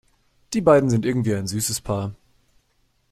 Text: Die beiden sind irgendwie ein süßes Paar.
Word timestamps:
Die 0.55 0.61
beiden 0.61 0.89
sind 0.89 1.05
irgendwie 1.05 1.35
ein 1.35 1.45
süßes 1.45 1.81
Paar. 1.81 2.15